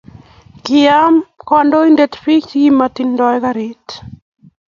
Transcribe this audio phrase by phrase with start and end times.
[0.63, 1.15] kiyum
[1.47, 3.85] kandoik pik che kimatindo karik